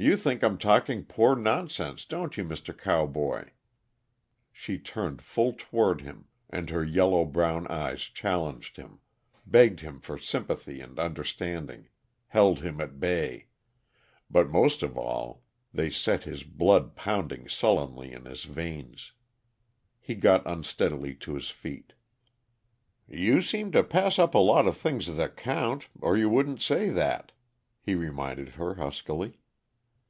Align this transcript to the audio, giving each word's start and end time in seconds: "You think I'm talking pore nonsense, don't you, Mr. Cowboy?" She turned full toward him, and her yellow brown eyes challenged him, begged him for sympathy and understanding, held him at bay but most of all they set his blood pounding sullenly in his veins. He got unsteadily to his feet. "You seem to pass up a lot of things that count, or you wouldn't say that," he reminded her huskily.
"You 0.00 0.16
think 0.16 0.44
I'm 0.44 0.58
talking 0.58 1.04
pore 1.04 1.34
nonsense, 1.34 2.04
don't 2.04 2.36
you, 2.36 2.44
Mr. 2.44 2.72
Cowboy?" 2.72 3.46
She 4.52 4.78
turned 4.78 5.22
full 5.22 5.54
toward 5.54 6.02
him, 6.02 6.26
and 6.48 6.70
her 6.70 6.84
yellow 6.84 7.24
brown 7.24 7.66
eyes 7.66 8.02
challenged 8.02 8.76
him, 8.76 9.00
begged 9.44 9.80
him 9.80 9.98
for 10.00 10.16
sympathy 10.16 10.80
and 10.80 11.00
understanding, 11.00 11.88
held 12.28 12.60
him 12.60 12.80
at 12.80 13.00
bay 13.00 13.46
but 14.30 14.48
most 14.48 14.84
of 14.84 14.96
all 14.96 15.42
they 15.74 15.90
set 15.90 16.22
his 16.22 16.44
blood 16.44 16.94
pounding 16.94 17.48
sullenly 17.48 18.12
in 18.12 18.24
his 18.24 18.44
veins. 18.44 19.14
He 19.98 20.14
got 20.14 20.46
unsteadily 20.46 21.16
to 21.16 21.34
his 21.34 21.50
feet. 21.50 21.94
"You 23.08 23.40
seem 23.40 23.72
to 23.72 23.82
pass 23.82 24.16
up 24.16 24.32
a 24.32 24.38
lot 24.38 24.68
of 24.68 24.76
things 24.76 25.08
that 25.16 25.36
count, 25.36 25.88
or 26.00 26.16
you 26.16 26.28
wouldn't 26.28 26.62
say 26.62 26.88
that," 26.90 27.32
he 27.82 27.96
reminded 27.96 28.50
her 28.50 28.76
huskily. 28.76 29.40